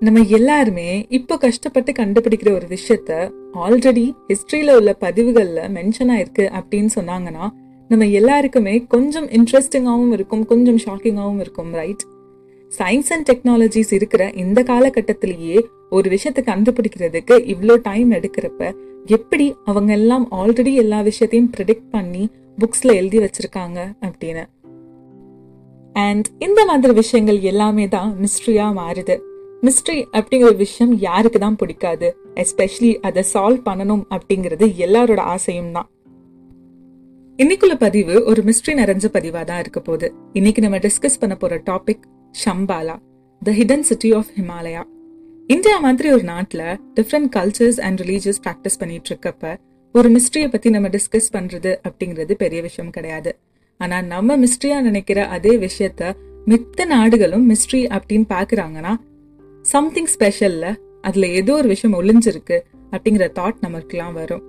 நம்ம 0.00 0.24
எல்லாருமே 0.24 1.06
இப்போ 1.08 1.36
கஷ்டப்பட்டு 1.36 1.92
கண்டுபிடிக்கிற 1.92 2.50
ஒரு 2.52 2.66
விஷயத்த 2.66 3.32
ஆல்ரெடி 3.54 4.12
ஹிஸ்ட்ரியில் 4.26 4.76
உள்ள 4.76 4.92
பதிவுகளில் 4.92 5.70
மென்ஷன் 5.74 6.10
ஆயிருக்கு 6.10 6.44
அப்படின்னு 6.58 6.88
சொன்னாங்கன்னா 6.94 7.50
நம்ம 7.88 8.06
எல்லாருக்குமே 8.06 8.84
கொஞ்சம் 8.84 9.28
இன்ட்ரெஸ்டிங்காகவும் 9.28 10.12
இருக்கும் 10.12 10.46
கொஞ்சம் 10.46 10.76
ஷாக்கிங்காகவும் 10.76 11.40
இருக்கும் 11.40 11.70
ரைட் 11.70 12.04
சயின்ஸ் 12.78 13.10
அண்ட் 13.10 13.30
டெக்னாலஜிஸ் 13.32 13.92
இருக்கிற 13.92 14.30
இந்த 14.34 14.62
காலகட்டத்திலேயே 14.62 15.66
ஒரு 15.90 16.08
விஷயத்தை 16.08 16.54
கண்டுபிடிக்கிறதுக்கு 16.54 17.34
இவ்வளோ 17.54 17.76
டைம் 17.82 18.12
எடுக்கிறப்ப 18.12 18.74
எப்படி 19.06 19.54
அவங்க 19.64 19.92
எல்லாம் 19.92 20.30
ஆல்ரெடி 20.30 20.74
எல்லா 20.74 21.00
விஷயத்தையும் 21.00 21.50
ப்ரிடிக்ட் 21.56 21.90
பண்ணி 21.90 22.30
புக்ஸில் 22.58 22.94
எழுதி 22.94 23.18
வச்சிருக்காங்க 23.18 23.92
அப்படின்னு. 24.00 24.44
அண்ட் 25.92 26.26
இந்த 26.38 26.64
மாதிரி 26.64 26.92
விஷயங்கள் 26.92 27.40
எல்லாமே 27.40 27.88
தான் 27.88 28.16
மிஸ்ட்ரியாக 28.22 28.78
மாறுது. 28.80 29.18
மிஸ்ட்ரி 29.66 29.98
அப்படிங்கிற 30.18 30.50
விஷயம் 30.56 30.94
யாருக்கு 31.06 31.38
தான் 31.38 31.58
பிடிக்காது 31.60 32.08
எஸ்பெஷலி 32.42 32.90
அதை 33.08 33.22
சால்வ் 33.32 33.62
பண்ணணும் 33.68 34.02
அப்படிங்கிறது 34.16 34.66
எல்லாரோட 34.84 35.20
ஆசையும் 35.34 35.72
தான். 35.76 35.88
இன்னைக்குள்ள 37.38 37.74
பதிவு 37.84 38.14
ஒரு 38.24 38.42
மிஸ்ட்ரி 38.48 38.74
நிறைஞ்ச 38.80 39.06
பதிவா 39.16 39.40
தான் 39.44 39.60
இருக்க 39.64 39.80
போகுது. 39.80 40.08
இன்னைக்கு 40.32 40.62
நம்ம 40.62 40.78
டிஸ்கஸ் 40.86 41.18
பண்ண 41.20 41.34
போற 41.36 41.56
topic 41.70 42.04
Shambhala 42.34 42.96
the 43.42 43.52
hidden 43.58 43.86
city 43.90 44.10
of 44.12 44.30
Himalaya 44.38 44.82
India 45.54 45.78
மாதிரி 45.86 46.08
ஒரு 46.10 46.24
நாட்டில் 46.32 46.66
different 46.94 47.28
cultures 47.36 47.80
and 47.80 48.00
religious 48.00 48.40
practice 48.44 48.78
பண்ணிட்டு 48.78 49.10
இருக்கப்ப 49.10 49.56
ஒரு 49.94 50.08
மிஸ்ட்ரியை 50.10 50.48
பத்தி 50.50 50.70
நம்ம 50.70 50.88
டிஸ்கஸ் 50.88 51.28
பண்றது 51.32 51.72
அப்படிங்கிறது 51.88 52.32
பெரிய 52.32 52.62
விஷயம் 52.62 52.90
கிடையாது. 52.90 53.32
ஆனா 53.80 53.96
நம்ம 54.14 54.36
மிஸ்ட்ரியா 54.36 54.78
நினைக்கிற 54.80 55.20
அதே 55.36 55.52
விஷயத்த 55.66 56.14
மித்த 56.46 56.86
நாடுகளும் 56.86 57.44
மிஸ்ட்ரி 57.50 57.82
அப்படின்னு 57.96 58.26
பாக்குறாங்கன்னா 58.34 58.94
சம்திங் 59.66 60.06
ஸ்பெஷல்ல 60.18 60.76
அதுல 61.00 61.26
ஏதோ 61.26 61.52
ஒரு 61.52 61.68
விஷயம் 61.68 62.02
ஒளிஞ்சிருக்கு 62.02 62.58
அப்படிங்கிற 62.90 63.26
தாட் 63.38 63.60
நமக்குலாம் 63.62 64.12
வரும். 64.12 64.42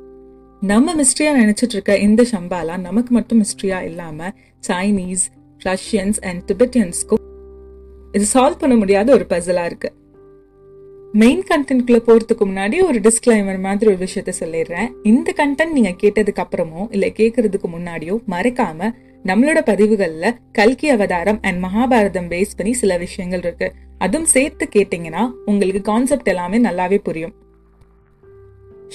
நம்ம 0.62 0.96
மிஸ்ட்ரியா 0.96 1.32
நினைச்சிட்டு 1.42 1.74
இருக்க 1.78 1.98
இந்த 1.98 2.26
ஷம்பாலா 2.32 2.80
நமக்கு 2.80 3.14
மட்டும் 3.14 3.44
மிஸ்ட்ரியா 3.44 3.82
இல்லாம 3.82 4.34
சைனீஸ் 4.68 5.26
ரஷ்யன்ஸ் 5.66 6.20
அண்ட் 6.22 6.52
டிபெட்டியன்ஸ்க்கும் 6.52 7.24
இது 8.12 8.26
சால்வ் 8.34 8.60
பண்ண 8.60 8.76
முடியாத 8.76 9.14
ஒரு 9.14 9.26
பசலா 9.30 9.66
இருக்கு. 9.66 9.92
மெயின் 11.12 11.44
கண்டென்ட்குள்ள 11.50 12.00
போறதுக்கு 12.08 12.46
முன்னாடி 12.46 12.84
ஒரு 12.84 13.00
டிஸ்கிளைமர் 13.00 13.60
மாதிரி 13.60 13.92
ஒரு 13.94 14.06
விஷயத்த 14.06 14.32
சொல்லிடுறேன். 14.40 14.92
இந்த 15.04 15.34
கண்டென்ட் 15.38 15.72
நீங்க 15.72 15.96
கேட்டதுக்கு 16.04 16.44
அப்புறமோ 16.44 16.88
இல்ல 16.90 17.08
கேட்கறதுக்கு 17.08 17.68
முன்னாடியோ 17.78 18.18
மறக்காம 18.30 18.92
நம்மளோட 19.26 19.58
பதிவுகள்ல 19.66 20.38
கல்கி 20.52 20.90
அவதாரம் 20.90 21.40
அண்ட் 21.42 21.64
மகாபாரதம் 21.64 22.30
பேஸ் 22.30 22.56
பண்ணி 22.58 22.74
சில 22.74 22.98
விஷயங்கள் 22.98 23.40
இருக்கு. 23.40 23.74
அதுவும் 23.98 24.28
சேர்த்து 24.28 24.70
கேட்டீங்கன்னா 24.76 25.32
உங்களுக்கு 25.46 25.82
கான்செப்ட் 25.82 26.28
எல்லாமே 26.28 26.62
நல்லாவே 26.62 26.98
புரியும். 26.98 27.34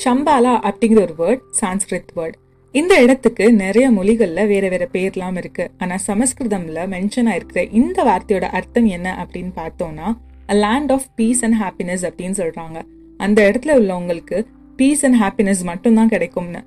ஷம்பாலா 0.05 0.71
அப்படிங்கிற 0.71 1.01
ஒரு 1.01 1.15
வேர்ட் 1.19 1.65
சான்ஸ்கிரித் 1.65 2.17
வேர்ட் 2.17 2.33
இந்த 2.73 3.03
இடத்துக்கு 3.03 3.53
நிறைய 3.53 3.91
மொழிகள்ல 3.91 4.47
வேற 4.47 4.69
வேற 4.69 4.89
பேர்லாம் 4.93 5.37
இருக்கு. 5.37 5.71
ஆனா 5.79 5.95
சமஸ்கிருதம்ல 6.07 6.87
மென்ஷன் 6.87 7.29
ஆயிருக்கிற 7.31 7.73
இந்த 7.73 8.05
வார்த்தையோட 8.05 8.43
அர்த்தம் 8.43 8.87
என்ன 8.87 9.27
அப்படின்னு 9.27 9.51
பார்த்தோம்னா 9.57 10.17
land 10.47 10.93
of 10.93 11.05
peace 11.15 11.45
and 11.45 11.55
happiness 11.63 12.11
அப்படின்னு 12.11 12.41
சொல்றாங்க. 12.41 12.83
அந்த 13.17 13.51
இடத்துல 13.51 13.69
உள்ளவங்களுக்கு 13.69 14.47
பீஸ் 14.77 15.07
அண்ட் 15.07 15.21
ஹாப்பினஸ் 15.23 15.63
மட்டும்தான் 15.63 16.09
கிடைக்கும்னு. 16.09 16.65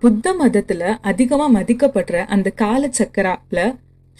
புத்த 0.00 0.32
மதத்துல 0.40 0.96
அதிகமா 1.00 1.50
மதிக்கப்படுற 1.50 2.16
அந்த 2.26 2.50
கால 2.50 2.90
சக்கரால 2.98 3.60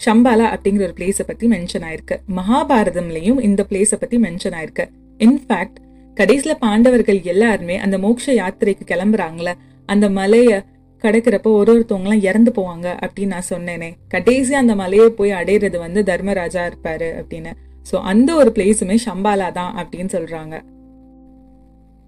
ஷம்பாலா 0.05 0.47
அப்படிங்கிற 0.53 0.81
ஒரு 0.81 0.93
பிளேஸ 0.97 1.21
பத்தி 1.27 1.47
மென்ஷன் 1.47 1.85
ஆயிருக்கு. 1.89 2.15
மகாபாரதம்லயும் 2.35 3.39
இந்த 3.41 3.65
பிளேஸ 3.69 3.95
பத்தி 3.99 4.17
மென்ஷன் 4.17 4.55
ஆயிருக்கு. 4.59 4.85
இன்ஃபேக்ட் 5.17 5.77
கடைசியில 6.17 6.53
பாண்டவர்கள் 6.59 7.21
எல்லாருமே 7.23 7.77
அந்த 7.77 7.97
மோட்ச 7.97 8.31
யாத்திரைக்கு 8.31 8.85
கிளம்புறாங்களே 8.87 9.53
அந்த 9.85 10.09
மலைய 10.09 10.65
கடக்கிறப்ப 11.03 11.43
ஒரு 11.43 11.71
ஒருத்தவங்க 11.73 12.09
எல்லாம் 12.09 12.21
இறந்து 12.21 12.51
போவாங்க 12.55 12.87
அப்படின்னு 13.05 13.33
நான் 13.35 13.49
சொன்னேனே. 13.49 13.91
கடைசி 14.07 14.53
அந்த 14.53 14.75
மலையை 14.75 15.09
போய் 15.09 15.31
அடையிறது 15.31 15.77
வந்து 15.77 16.03
தர்மராஜா 16.03 16.65
இருப்பாரு 16.65 17.09
அப்படின்னு. 17.21 17.53
சோ 17.91 18.01
அந்த 18.01 18.35
ஒரு 18.35 18.51
பிளேஸுமே 18.55 18.97
ஷம்பாலா 19.05 19.51
தான் 19.51 19.75
அப்படின்னு 19.77 20.09
சொல்றாங்க. 20.11 20.61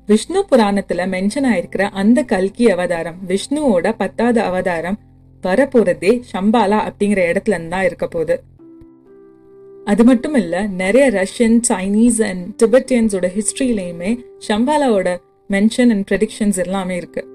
விஷ்ணு 0.05 0.45
புராணத்துல 0.51 1.05
மென்ஷன் 1.05 1.47
ஆயிருக்கிற 1.53 1.81
அந்த 1.81 2.23
கல்கி 2.23 2.69
அவதாரம் 2.69 3.15
விஷ்ணுவோட 3.27 3.93
பத்தாவது 3.97 4.41
அவதாரம் 4.41 4.97
வரப்போறதே 5.43 6.21
ஷம்பாலா 6.33 6.79
அப்படிங்கிற 6.87 7.21
இடத்துல 7.31 7.53
இருந்து 7.53 7.69
தான் 7.69 7.83
இருக்க 7.83 8.07
போகுது. 8.07 8.43
அது 9.85 10.03
மட்டும் 10.03 10.33
இல்ல 10.33 10.67
நிறைய 10.67 11.11
ரஷ்யன் 11.11 11.59
சைனீஸ் 11.69 12.23
அண்ட் 12.23 12.63
டிபெட்டியன்ஸோட 12.63 13.27
ஹிஸ்டரியிலையுமே 13.37 14.25
ஷம்பாலாவோட 14.47 15.17
மென்ஷன் 15.49 15.89
அண்ட் 15.89 16.07
ப்ரெடிக்ஷன்ஸ் 16.11 16.57
எல்லாமே 16.57 16.95
இருக்கு. 16.95 17.27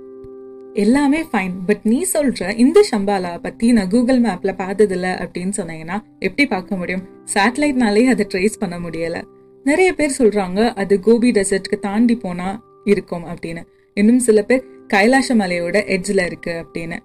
எல்லாமே 0.74 1.22
ஃபைன் 1.22 1.52
பட் 1.66 1.80
நீ 1.82 2.04
சொல்ற 2.14 2.56
இந்த 2.56 2.86
ஷம்பாலா 2.90 3.38
பத்தி 3.38 3.72
நான் 3.72 3.88
கூகுள் 3.88 4.20
மேப்ல 4.20 4.52
பார்த்ததில்ல 4.52 5.26
அப்படின்னு 5.26 5.52
சொன்னீங்கன்னா 5.56 6.02
எப்படி 6.18 6.48
பார்க்க 6.48 6.76
முடியும்? 6.76 7.02
சேட்டலைட்னாலே 7.34 8.04
அதை 8.04 8.26
ட்ரேஸ் 8.34 8.58
பண்ண 8.58 8.78
முடியலை. 8.78 9.22
நிறைய 9.68 9.90
பேர் 9.94 10.18
சொல்றாங்க 10.18 10.60
அது 10.74 11.00
கோபி 11.00 11.30
டெசர்ட்க்கு 11.30 11.76
தாண்டி 11.78 12.16
போனா 12.16 12.48
இருக்கும் 12.84 13.24
அப்படின்னு. 13.26 13.62
இன்னும் 13.94 14.18
சில 14.18 14.42
பேர் 14.42 14.66
கைலாச 14.88 15.34
மலையோட 15.34 15.76
எட்ஜில் 15.94 16.24
இருக்கு 16.24 16.52
அப்படின்னு. 16.62 16.98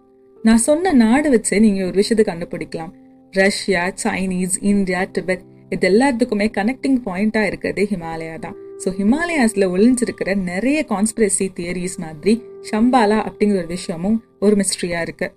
நான் 0.43 0.61
சொன்ன 0.65 0.91
நாடு 0.91 1.29
வச்சு 1.29 1.59
நீங்க 1.59 1.81
ஒரு 1.85 1.97
விஷயத்தை 2.01 2.25
கண்டுபிடிக்கலாம். 2.33 2.91
ரஷ்யா 3.33 3.83
சைனீஸ் 4.03 4.57
இந்தியா 4.61 5.01
டிபெட் 5.11 5.43
இது 5.69 5.89
எல்லாத்துக்குமே 5.89 6.47
கனெக்டிங் 6.57 6.99
பாயிண்டா 7.05 7.41
இருக்கிறது 7.45 7.83
ஹிமாலயா 7.91 8.39
தான். 8.39 8.55
ஸோ 8.83 8.89
ஹிமாலயாஸ்ல 8.99 9.65
ஒளிஞ்சிருக்கிற 9.75 10.35
நிறைய 10.35 10.85
கான்ஸ்பிரசி 10.89 11.47
தியரிஸ் 11.59 11.97
மாதிரி 11.97 12.33
ஷம்பாலா 12.71 13.19
அப்படிங்கிற 13.27 13.59
ஒரு 13.63 13.71
விஷயமும் 13.77 14.17
ஒரு 14.39 14.55
மிஸ்ட்ரியா 14.55 15.01
இருக்கு. 15.01 15.29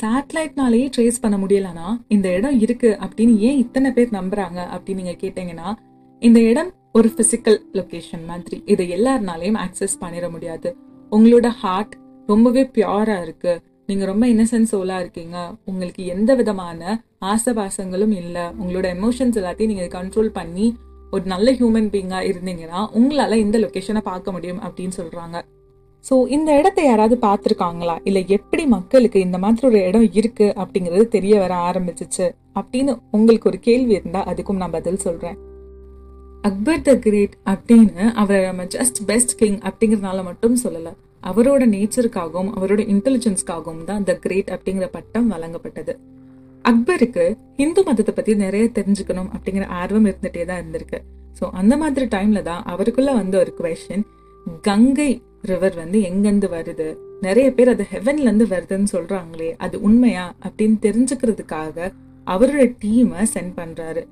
சேட்டலைட்னாலேயே 0.00 0.90
ட்ரேஸ் 0.96 1.20
பண்ண 1.20 1.36
முடியலனா 1.36 2.00
இந்த 2.08 2.28
இடம் 2.32 2.60
இருக்கு 2.60 2.98
அப்படின்னு 3.00 3.36
ஏன் 3.36 3.56
இத்தனை 3.56 3.90
பேர் 3.90 4.08
நம்புறாங்க 4.08 4.60
அப்படின்னு 4.76 4.94
நீங்க 4.94 5.10
கேட்டீங்கன்னா 5.10 5.76
இந்த 6.18 6.40
இடம் 6.40 6.72
ஒரு 6.92 7.12
பிசிக்கல் 7.16 7.58
லொக்கேஷன் 7.72 8.24
மாதிரி. 8.26 8.62
இதை 8.66 8.90
எல்லாருனாலையும் 8.90 9.58
ஆக்சஸ் 9.64 9.98
பண்ணிட 10.00 10.30
முடியாது. 10.30 10.76
உங்களோட 11.10 11.46
ஹார்ட் 11.46 11.96
ரொம்பவே 12.26 12.62
பியூரா 12.62 13.22
இருக்கு. 13.22 13.62
நீங்க 13.86 14.04
ரொம்ப 14.04 14.26
இன்னசென்ட் 14.26 14.66
சோலா 14.72 14.98
இருக்கீங்க. 14.98 15.54
உங்களுக்கு 15.64 16.06
எந்த 16.06 16.34
விதமான 16.34 17.04
ஆசபாசங்களும் 17.20 18.12
இல்லை. 18.12 18.42
உங்களோட 18.42 18.86
எமோஷன்ஸ் 18.98 19.38
எல்லாத்தையும் 19.42 19.66
நீங்க 19.66 20.02
கண்ட்ரோல் 20.02 20.28
பண்ணி 20.28 20.76
ஒரு 21.10 21.24
நல்ல 21.24 21.52
ஹியூமன் 21.52 21.90
பீங்கா 21.94 22.20
இருந்தீங்கன்னா 22.30 22.88
உங்களால 22.94 23.34
இந்த 23.34 23.58
லொக்கேஷனை 23.58 24.00
பார்க்க 24.00 24.32
முடியும் 24.32 24.60
அப்படின்னு 24.60 24.92
சொல்றாங்க. 24.96 25.42
ஸோ 26.08 26.14
இந்த 26.28 26.50
இடத்த 26.58 26.80
யாராவது 26.82 27.16
பார்த்துருக்காங்களா? 27.26 27.94
இல்லை 28.08 28.22
எப்படி 28.28 28.64
மக்களுக்கு 28.66 29.18
இந்த 29.20 29.38
மாதிரி 29.38 29.66
ஒரு 29.66 29.78
இடம் 29.88 30.08
இருக்கு 30.12 30.46
அப்படிங்கிறது 30.62 31.04
தெரிய 31.08 31.34
வர 31.40 31.54
ஆரம்பிச்சிச்சு 31.68 32.26
அப்படின்னு 32.58 32.92
உங்களுக்கு 33.10 33.48
ஒரு 33.48 33.58
கேள்வி 33.58 33.94
இருந்தால் 33.94 34.28
அதுக்கும் 34.32 34.60
நான் 34.62 34.76
பதில் 34.76 35.04
சொல்கிறேன் 35.06 35.38
அக்பர் 36.44 36.84
த 36.88 36.92
கிரேட் 36.96 37.34
அப்படின்னு 37.52 38.04
அவரை 38.22 38.40
நம்ம 38.44 38.64
ஜஸ்ட் 38.74 38.98
பெஸ்ட் 39.06 39.34
கிங் 39.40 39.58
அப்படிங்கறதுனால 39.68 40.22
மட்டும் 40.24 40.56
சொல்லலை. 40.64 40.92
அவரோட 41.22 41.62
நேச்சருக்காகவும் 41.72 42.52
அவரோட 42.56 42.80
இன்டெலிஜென்ஸ்க்காகவும் 42.94 43.84
தான் 43.84 44.04
த 44.10 44.14
கிரேட் 44.24 44.50
அப்படிங்கிற 44.56 44.86
பட்டம் 44.96 45.30
வழங்கப்பட்டது. 45.34 45.94
அக்பருக்கு 46.64 47.24
இந்து 47.56 47.82
மதத்தை 47.88 48.12
பற்றி 48.14 48.34
நிறைய 48.44 48.66
தெரிஞ்சுக்கணும் 48.78 49.30
அப்படிங்கிற 49.36 49.66
ஆர்வம் 49.80 50.08
இருந்துகிட்டே 50.10 50.44
தான் 50.50 50.60
இருந்திருக்கு. 50.62 51.00
ஸோ 51.38 51.46
அந்த 51.60 51.74
மாதிரி 51.76 52.06
டைமில் 52.14 52.46
தான் 52.50 52.62
அவருக்குள்ளே 52.74 53.14
வந்த 53.20 53.36
ஒரு 53.38 53.52
கொஷின் 53.60 54.04
கங்கை 54.62 55.22
ரிவர் 55.42 55.74
வந்து 55.74 56.00
எங்கேருந்து 56.00 56.48
வருது? 56.50 56.96
நிறைய 57.20 57.52
பேர் 57.52 57.68
அது 57.68 57.86
ஹெவன்லேருந்து 57.92 58.46
வருதுன்னு 58.46 58.86
சொல்கிறாங்களே 58.92 59.54
அது 59.56 59.80
உண்மையா? 59.80 60.34
அப்படின்னு 60.46 60.76
தெரிஞ்சுக்கிறதுக்காக 60.80 61.92
அவரோட 62.26 62.74
டீமை 62.84 63.26
சென்ட் 63.34 63.52
பண்ணுறாரு 63.56 64.06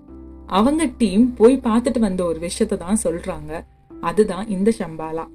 அவங்க 0.46 0.88
டீம் 0.98 1.34
போய் 1.34 1.60
பார்த்துட்டு 1.64 1.98
வந்த 1.98 2.24
ஒரு 2.24 2.38
விஷயத்த 2.38 2.76
தான் 2.76 2.98
சொல்கிறாங்க 3.04 3.64
அதுதான் 4.00 4.48
இந்த 4.48 4.72
ஷம்பாலா 4.78 5.26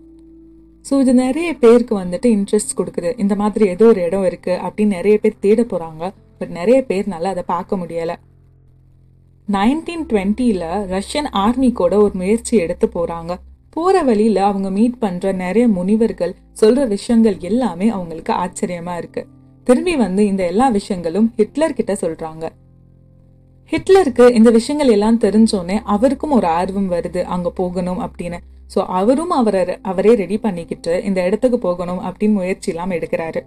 ஸோ 0.90 1.00
இது 1.00 1.14
நிறைய 1.14 1.54
பேருக்கு 1.54 2.00
வந்துட்டு 2.00 2.28
இன்ட்ரெஸ்ட் 2.28 2.78
கொடுக்குது. 2.78 3.20
இந்த 3.20 3.36
மாதிரி 3.36 3.68
ஏதோ 3.68 3.86
ஒரு 3.86 4.02
இடம் 4.02 4.24
இருக்குது 4.24 4.60
அப்படின்னு 4.60 4.86
நிறைய 4.86 5.18
பேர் 5.18 5.36
தேட 5.40 5.62
போகிறாங்க 5.62 6.12
பட் 6.38 6.50
நிறைய 6.50 6.86
பேர்னால 6.88 7.24
அதை 7.24 7.44
பார்க்க 7.46 7.78
முடியலை. 7.78 8.16
நைன்டீன் 9.52 10.06
டுவெண்ட்டியில் 10.10 10.68
ரஷ்யன் 10.96 11.30
ஆர்மி 11.32 11.72
கூட 11.72 11.98
ஒரு 11.98 12.12
முயற்சி 12.14 12.58
எடுத்து 12.58 12.90
போகிறாங்க 12.94 13.36
போற 13.80 13.98
வழியில 14.04 14.40
அவங்க 14.46 14.70
மீட் 14.78 14.98
பண்ற 15.00 15.32
நிறைய 15.32 15.66
முனிவர்கள் 15.68 16.34
சொல்ற 16.62 16.88
விஷயங்கள் 16.88 17.38
எல்லாமே 17.50 17.90
அவங்களுக்கு 17.90 18.34
ஆச்சரியமா 18.44 18.96
இருக்கு. 18.98 19.22
திரும்பி 19.68 19.94
வந்து 19.96 20.22
இந்த 20.26 20.44
எல்லா 20.46 20.68
விஷயங்களும் 20.70 21.28
ஹிட்லர் 21.36 21.78
கிட்ட 21.78 21.94
சொல்றாங்க. 22.02 22.46
ஹிட்லருக்கு 23.72 24.26
இந்த 24.34 24.50
விஷயங்கள் 24.50 24.92
எல்லாம் 24.96 25.20
தெரிஞ்சோடனே 25.20 25.76
அவருக்கும் 25.96 26.32
ஒரு 26.32 26.48
ஆர்வம் 26.48 26.92
வருது 26.92 27.22
அங்க 27.36 27.50
போகணும் 27.50 28.02
அப்படின்னு. 28.06 28.40
சோ 28.76 28.80
அவரும் 29.00 29.30
அவரை 29.30 29.62
அவரே 29.82 30.16
ரெடி 30.16 30.38
பண்ணிக்கிட்டு 30.38 30.94
இந்த 31.04 31.20
இடத்துக்கு 31.24 31.60
போகணும் 31.60 32.02
அப்படின்னு 32.06 32.38
முயற்சி 32.40 32.72
எல்லாம் 32.72 32.92
எடுக்கிறாரு. 32.92 33.42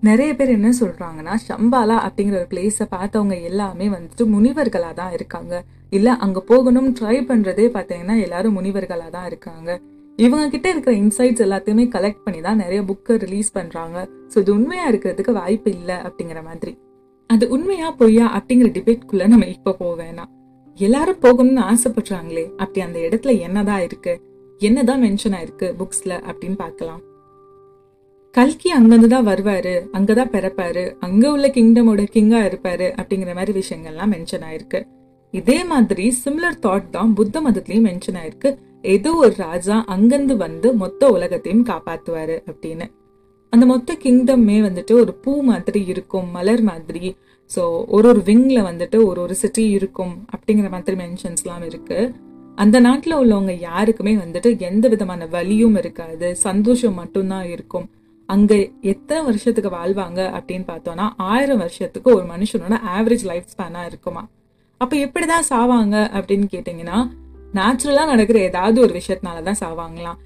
நிறைய 0.00 0.30
பேர் 0.34 0.48
என்ன 0.48 0.68
சொல்றாங்கன்னா 0.80 1.34
ஷம்பாலா 1.46 1.96
அப்படிங்கிற 2.06 2.36
ஒரு 2.40 2.48
பிளேஸை 2.50 2.86
பார்த்தவங்க 2.90 3.36
எல்லாமே 3.42 3.88
வந்துட்டு 3.88 4.24
முனிவர்களா 4.34 4.90
தான் 4.94 5.12
இருக்காங்க. 5.12 5.54
இல்ல 5.92 6.16
அங்க 6.16 6.40
போகணும் 6.40 6.88
ட்ரை 7.00 7.16
பண்றதே 7.28 7.66
பாத்தீங்கன்னா 7.76 8.20
எல்லாரும் 8.20 8.56
முனிவர்களா 8.58 9.10
தான் 9.10 9.26
இருக்காங்க. 9.26 9.80
இவங்க 10.16 10.48
கிட்ட 10.48 10.70
இருக்கிற 10.70 10.96
இன்சைட்ஸ் 10.96 11.44
எல்லாத்தையுமே 11.46 11.84
கலெக்ட் 11.94 12.24
பண்ணி 12.24 12.40
தான் 12.40 12.56
நிறைய 12.56 12.82
புக்கை 12.82 13.16
ரிலீஸ் 13.16 13.52
பண்றாங்க. 13.52 14.08
ஸோ 14.34 14.38
இது 14.38 14.54
உண்மையா 14.54 14.90
இருக்கிறதுக்கு 14.90 15.32
வாய்ப்பு 15.32 15.70
இல்லை 15.70 15.94
அப்படிங்கிற 15.94 16.42
மாதிரி. 16.42 16.78
அது 17.26 17.48
உண்மையா 17.48 17.90
பொய்யா 17.90 18.26
அப்படிங்கிற 18.38 18.68
டிபேட்குள்ள 18.76 19.26
நம்ம 19.26 19.46
இப்ப 19.46 19.72
போக 19.72 20.04
வேணாம். 20.04 20.30
எல்லாரும் 20.78 21.20
போகணும்னு 21.22 21.62
ஆசைப்படுறாங்களே 21.72 22.44
அப்படி 22.56 22.80
அந்த 22.80 22.98
இடத்துல 22.98 23.40
என்னதான் 23.40 23.82
இருக்கு? 23.82 24.14
என்னதான் 24.58 25.02
மென்ஷன் 25.02 25.36
ஆயிருக்கு 25.38 25.68
புக்ஸ்ல 25.80 26.12
அப்படின்னு 26.28 26.56
பார்க்கலாம். 26.56 27.02
கல்கி 28.30 28.70
அங்கிருந்து 28.70 29.08
தான் 29.08 29.26
வருவாரு 29.26 29.74
அங்கதான் 29.92 30.32
பிறப்பாரு 30.32 30.96
அங்க 31.00 31.30
உள்ள 31.30 31.48
கிங்டமோட 31.48 32.02
கிங்கா 32.14 32.40
இருப்பாரு 32.48 32.86
அப்படிங்கிற 33.00 33.34
மாதிரி 33.34 33.52
விஷயங்கள்லாம் 33.60 34.12
மென்ஷன் 34.14 34.44
ஆயிருக்கு. 34.48 34.80
இதே 35.30 35.64
மாதிரி 35.64 36.16
சிமிலர் 36.24 36.62
தாட் 36.62 36.90
தான் 36.90 37.14
புத்த 37.14 37.40
மதத்திலயும் 37.40 37.86
மென்ஷன் 37.88 38.18
ஆயிருக்கு. 38.20 38.58
ஏதோ 38.82 39.14
ஒரு 39.14 39.34
ராஜா 39.36 39.84
அங்கிருந்து 39.84 40.36
வந்து 40.36 40.74
மொத்த 40.74 41.08
உலகத்தையும் 41.08 41.66
காப்பாத்துவாரு 41.66 42.36
அப்படின்னு. 42.50 42.86
அந்த 43.50 43.66
மொத்த 43.66 43.96
கிங்டம்மே 44.04 44.60
வந்துட்டு 44.68 44.92
ஒரு 44.92 45.14
பூ 45.14 45.42
மாதிரி 45.42 45.84
இருக்கும் 45.86 46.30
மலர் 46.30 46.62
மாதிரி. 46.62 47.16
ஸோ 47.56 47.84
ஒரு 47.86 48.08
ஒரு 48.08 48.20
விங்ல 48.20 48.58
வந்துட்டு 48.70 49.04
ஒரு 49.04 49.20
ஒரு 49.20 49.34
சிட்டி 49.34 49.70
இருக்கும் 49.70 50.26
அப்படிங்கிற 50.36 50.70
மாதிரி 50.70 50.96
மென்ஷன்ஸ்லாம் 51.02 51.64
இருக்கு. 51.66 52.14
அந்த 52.54 52.80
நாட்டில் 52.80 53.14
உள்ளவங்க 53.14 53.60
யாருக்குமே 53.60 54.14
வந்துட்டு 54.16 54.58
எந்த 54.58 54.88
விதமான 54.88 55.26
வலியும் 55.26 55.76
இருக்காது 55.76 56.36
சந்தோஷம் 56.36 56.94
மட்டும்தான் 56.94 57.44
இருக்கும். 57.44 57.90
அங்க 58.26 58.68
எத்தனை 58.80 59.24
வருஷத்துக்கு 59.24 59.70
வாழ்வாங்க 59.70 60.20
அப்படின்னு 60.38 60.66
பார்த்தோம்னா 60.66 61.08
ஆயிரம் 61.16 61.58
வருஷத்துக்கு 61.58 62.14
ஒரு 62.14 62.26
மனுஷனோட 62.26 62.78
ஆவரேஜ் 62.96 63.24
லைஃப் 63.24 63.52
ஸ்பேனா 63.56 63.84
இருக்குமா. 63.86 64.28
அப்ப 64.78 64.96
எப்படிதான் 64.96 65.52
சாவாங்க 65.52 65.96
அப்படின்னு 66.16 66.44
கேட்டீங்கன்னா 66.50 67.10
நேச்சுரலா 67.54 68.06
நடக்கிற 68.06 68.38
ஏதாவது 68.38 68.80
ஒரு 68.80 69.00
விஷயத்தினாலதான் 69.00 69.54
சாவாங்களாம். 69.60 70.16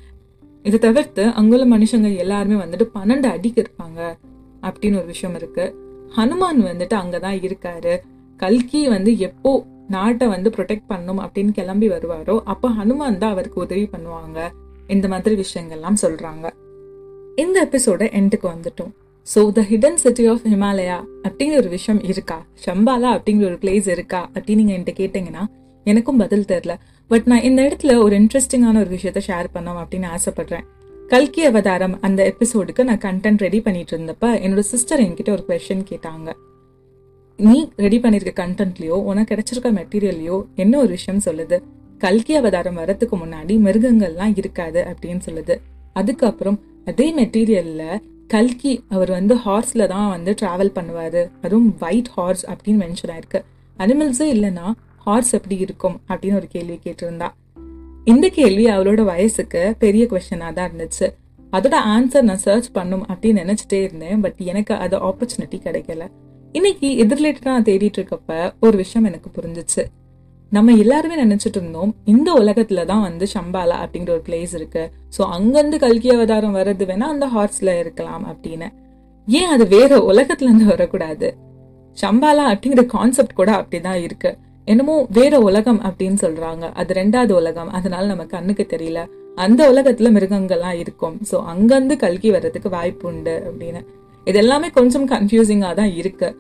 இதை 0.63 0.79
தவிர்த்து 0.79 1.29
அங்குள்ள 1.29 1.77
மனுஷங்க 1.77 2.17
எல்லாருமே 2.17 2.65
வந்துட்டு 2.65 2.89
பன்னெண்டு 2.95 3.27
அடிக்கு 3.27 3.63
இருப்பாங்க 3.63 4.19
அப்படின்னு 4.63 4.97
ஒரு 4.97 5.07
விஷயம் 5.07 5.37
இருக்கு. 5.37 5.79
ஹனுமான் 6.17 6.61
வந்துட்டு 6.61 6.95
அங்கதான் 6.95 7.49
இருக்காரு. 7.49 7.99
கல்கி 8.37 8.89
வந்து 8.89 9.19
எப்போ 9.19 9.65
நாட்டை 9.89 10.29
வந்து 10.29 10.51
ப்ரொடெக்ட் 10.51 10.83
பண்ணும் 10.87 11.21
அப்படின்னு 11.21 11.51
கிளம்பி 11.51 11.89
வருவாரோ 11.89 12.41
அப்போ 12.45 12.71
ஹனுமான் 12.71 13.19
தான் 13.19 13.31
அவருக்கு 13.31 13.61
உதவி 13.61 13.89
பண்ணுவாங்க. 13.93 14.49
இந்த 14.87 15.09
மாதிரி 15.09 15.43
விஷயங்கள்லாம் 15.43 15.95
சொல்றாங்க. 16.03 16.51
இந்த 17.37 17.69
எபிசோட 17.71 18.03
எண்டுக்கு 18.19 18.49
வந்துட்டோம். 18.49 18.93
So 19.35 19.41
the 19.53 19.61
hidden 19.61 19.95
city 19.95 20.27
of 20.27 20.45
Himalaya 20.45 20.97
அப்படிங்கிற 21.23 21.57
ஒரு 21.57 21.69
விஷயம் 21.69 22.03
இருக்கா? 22.03 22.47
ஷம்பாலா 22.65 23.11
அப்படிங்கிற 23.17 23.45
ஒரு 23.45 23.59
பிளேஸ் 23.61 23.89
இருக்கா? 23.89 24.31
அப்படின்னு 24.35 24.55
நீங்கள் 24.55 24.77
என்கிட்ட 24.77 24.93
கேட்டீங்கன்னா 25.01 25.45
எனக்கும் 25.85 26.17
பதில் 26.17 26.45
தெரில 26.45 26.73
பட் 27.09 27.23
நான் 27.25 27.43
இந்த 27.43 27.61
இடத்துல 27.63 28.03
ஒரு 28.03 28.19
இன்ட்ரெஸ்டிங்கான 28.19 28.77
ஒரு 28.79 28.91
விஷயத்த 28.97 29.21
ஷேர் 29.27 29.49
பண்ணோம் 29.55 29.79
அப்படின்னு 29.83 30.09
ஆசைப்படுறேன். 30.17 30.65
கல்கி 31.09 31.45
அவதாரம் 31.45 32.01
அந்த 32.01 32.33
எபிசோடுக்கு 32.33 32.83
நான் 32.85 32.99
கண்டென்ட் 32.99 33.37
ரெடி 33.37 33.61
பண்ணிட்டு 33.61 33.99
இருந்தப்ப 33.99 34.27
என்னோட 34.45 34.59
சிஸ்டர் 34.59 35.01
என்கிட்ட 35.01 35.31
ஒரு 35.31 35.45
கொஸ்டின் 35.49 35.87
கேட்டாங்க. 35.91 36.29
நீ 37.37 37.69
ரெடி 37.77 37.99
பண்ணியிருக்க 37.99 38.33
கண்டென்ட்லயோ 38.43 38.97
உனக்கு 39.11 39.35
கிடைச்சிருக்க 39.35 39.71
மெட்டீரியல்லையோ 39.79 40.45
என்ன 40.55 40.79
ஒரு 40.79 40.89
விஷயம் 40.89 41.23
சொல்லுது? 41.25 41.63
கல்கி 41.99 42.35
அவதாரம் 42.35 42.77
வரதுக்கு 42.77 43.17
முன்னாடி 43.25 43.57
மிருகங்கள்லாம் 43.67 44.33
இருக்காது 44.37 44.87
அப்படின்னு 44.91 45.21
சொல்லுது. 45.29 45.57
அதுக்கப்புறம் 45.93 46.61
அதே 46.85 47.15
மெட்டீரியல்ல 47.15 47.83
கல்கி 48.31 48.85
அவர் 48.89 49.11
வந்து 49.11 49.35
ஹார்ஸில் 49.35 49.87
தான் 49.87 50.09
வந்து 50.09 50.35
ட்ராவல் 50.43 50.73
பண்ணுவார். 50.75 51.31
அதுவும் 51.43 51.77
ஒயிட் 51.81 52.09
ஹார்ஸ் 52.09 52.51
அப்படின்னு 52.51 52.83
மென்ஷன் 52.83 53.09
ஆயிருக்கு. 53.09 53.43
அனிமல்ஸே 53.79 54.27
இல்லைன்னா 54.35 54.73
ஹார்ஸ் 54.97 55.33
எப்படி 55.33 55.57
இருக்கும் 55.57 56.01
அப்படின்னு 56.09 56.35
ஒரு 56.35 56.47
கேள்வி 56.47 56.79
கேட்டிருந்தா. 56.83 57.29
இந்த 58.05 58.29
கேள்வி 58.29 58.67
அவளோட 58.67 59.05
வயசுக்கு 59.05 59.75
பெரிய 59.79 60.07
கொஷனாக 60.11 60.53
தான் 60.53 60.71
இருந்துச்சு. 60.71 61.07
அதோட 61.53 61.75
ஆன்சர் 61.87 62.23
நான் 62.23 62.37
சர்ச் 62.37 62.71
பண்ணும் 62.71 63.07
அப்படின்னு 63.07 63.41
நினச்சிட்டே 63.43 63.83
இருந்தேன். 63.83 64.21
பட் 64.21 64.35
எனக்கு 64.37 64.75
அது 64.75 64.97
ஆப்பர்ச்சுனிட்டி 64.99 65.59
கிடைக்கல. 65.59 66.09
இன்னைக்கு 66.53 67.07
எதிர்லேட்டு 67.07 67.45
நான் 67.45 67.63
தேடிட்டு 67.63 67.99
இருக்கப்ப 68.01 68.53
ஒரு 68.61 68.77
விஷயம் 68.77 69.09
எனக்கு 69.09 69.31
புரிஞ்சிச்சு. 69.41 69.85
நம்ம 70.53 70.73
எல்லாருமே 70.77 71.17
நினைச்சிட்டு 71.23 71.59
இருந்தோம் 71.61 71.95
இந்த 72.05 72.33
உலகத்துல 72.33 72.85
தான் 72.85 73.01
வந்து 73.01 73.27
ஷம்பாலா 73.35 73.77
அப்படிங்கிற 73.83 74.11
ஒரு 74.11 74.23
பிளேஸ் 74.29 74.55
இருக்கு. 74.55 74.91
ஸோ 75.19 75.21
அங்கிருந்து 75.21 75.79
கல்கி 75.79 76.11
அவதாரம் 76.11 76.55
வர்றது 76.55 76.87
வேணா 76.91 77.07
அந்த 77.15 77.27
ஹார்ஸ்ல 77.27 77.79
இருக்கலாம் 77.79 78.25
அப்படின்னு. 78.31 78.69
ஏன் 79.29 79.47
அது 79.47 79.67
வேற 79.67 79.99
உலகத்துல 79.99 80.49
இருந்து 80.51 80.65
வரக்கூடாது? 80.65 81.29
ஷம்பாலா 82.03 82.45
அப்படிங்கிற 82.53 82.87
கான்செப்ட் 82.87 83.33
கூட 83.33 83.51
அப்படிதான் 83.53 84.03
இருக்கு. 84.03 84.39
என்னமோ 84.65 85.07
வேற 85.11 85.41
உலகம் 85.41 85.81
அப்படின்னு 85.83 86.19
சொல்றாங்க. 86.21 86.73
அது 86.75 86.95
ரெண்டாவது 86.95 87.31
உலகம். 87.31 87.71
அதனால 87.71 88.07
நம்ம 88.07 88.25
கண்ணுக்கு 88.25 88.67
தெரியல. 88.71 89.01
அந்த 89.35 89.61
உலகத்துல 89.73 90.11
மிருகங்கள்லாம் 90.17 90.79
இருக்கும். 90.79 91.21
ஸோ 91.31 91.45
அங்கிருந்து 91.45 91.97
கல்கி 91.97 92.31
வர்றதுக்கு 92.31 92.69
வாய்ப்பு 92.69 93.09
உண்டு 93.09 93.43
அப்படின்னு. 93.47 93.83
இது 94.27 94.39
எல்லாமே 94.39 94.71
கொஞ்சம் 94.71 95.09
கன்ஃபியூசிங்காக 95.09 95.75
தான் 95.75 95.93
இருக்கு. 95.95 96.37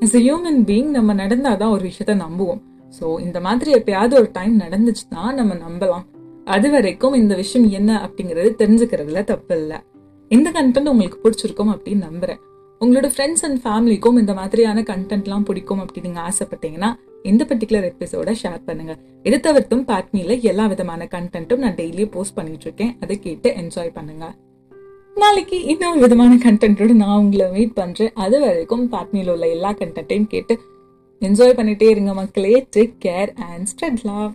இஸ் 0.00 0.16
ஹியூமன் 0.16 0.62
பீங் 0.66 0.90
நம்ம 0.90 1.14
நடந்தாதான் 1.14 1.70
ஒரு 1.70 1.90
விஷயத்த 1.90 2.14
நம்புவோம். 2.24 2.62
ஸோ 2.98 3.06
இந்த 3.26 3.38
மாதிரி 3.46 3.70
எப்பயாவது 3.78 4.14
ஒரு 4.20 4.28
டைம் 4.38 4.54
நடந்துச்சுன்னா 4.64 5.22
நம்ம 5.38 5.54
நம்பலாம். 5.66 6.06
அது 6.54 6.68
வரைக்கும் 6.74 7.16
இந்த 7.20 7.34
விஷயம் 7.42 7.68
என்ன 7.78 7.92
அப்படிங்கறது 8.06 8.50
தெரிஞ்சுக்கிறதுல 8.60 9.22
தப்பு 9.30 9.54
இல்லை. 9.62 9.78
இந்த 10.30 10.48
கண்டென்ட் 10.58 10.92
உங்களுக்கு 10.92 11.18
பிடிச்சிருக்கும் 11.24 11.72
அப்படின்னு 11.74 12.06
நம்புறேன். 12.08 12.40
உங்களோட 12.80 13.08
ஃப்ரெண்ட்ஸ் 13.12 13.44
அண்ட் 13.46 13.60
ஃபேமிலிக்கும் 13.64 14.18
இந்த 14.22 14.32
மாதிரியான 14.38 14.82
கண்டென்ட்லாம் 14.90 15.44
பிடிக்கும் 15.48 15.82
அப்படின்னு 15.82 16.08
நீங்க 16.08 16.22
ஆசைப்பட்டீங்கன்னா 16.30 16.90
இந்த 17.30 17.42
பர்டிகுலர் 17.50 17.86
எபிசோட 17.90 18.32
ஷேர் 18.40 18.60
பண்ணுங்க. 18.66 18.94
இது 19.28 19.36
தவிர்த்தும் 19.46 19.84
பாட்னில 19.90 20.34
எல்லா 20.50 20.64
விதமான 20.72 21.08
கண்டென்ட்டும் 21.14 21.62
நான் 21.64 21.78
டெய்லியும் 21.80 22.12
போஸ்ட் 22.16 22.36
பண்ணிட்டு 22.38 22.66
இருக்கேன் 22.68 22.92
அதை 23.02 23.16
கேட்டு 23.26 23.50
என்ஜாய் 23.62 23.96
பண்ணுங்க. 23.98 24.26
நாளைக்கு 25.16 25.58
இன்னொரு 25.72 26.00
விதமான 26.04 26.32
கண்டென்ட்டோட 26.46 26.94
நான் 27.02 27.18
உங்களை 27.22 27.46
மீட் 27.56 27.76
பண்றேன். 27.80 28.12
அது 28.24 28.36
வரைக்கும் 28.44 28.84
பாட்னியில் 28.94 29.30
உள்ள 29.34 29.46
எல்லா 29.56 29.70
கண்டென்ட்டையும் 29.80 30.30
கேட்டு 30.34 30.54
என்ஜாய் 31.20 31.58
பண்ணிட்டே 31.58 31.88
இருங்க 31.90 32.14
மக்களே. 32.14 32.66
Take 32.76 32.96
care 33.04 33.30
and 33.34 33.68
spread 33.68 34.02
love 34.02 34.32